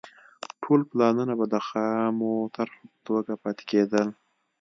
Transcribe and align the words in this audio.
ټول 0.61 0.79
پلانونه 0.89 1.33
به 1.39 1.45
د 1.53 1.55
خامو 1.67 2.33
طرحو 2.55 2.83
په 2.91 2.99
توګه 3.07 3.33
پاتې 3.43 3.63
کېدل. 3.71 4.07